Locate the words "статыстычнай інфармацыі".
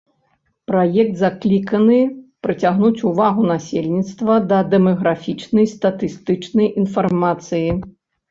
5.75-7.69